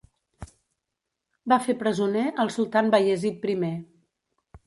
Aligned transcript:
Va 1.53 1.59
fer 1.65 1.75
presoner 1.83 2.25
el 2.45 2.51
Sultan 2.57 2.91
Bayezid 2.97 3.45
I. 3.57 3.57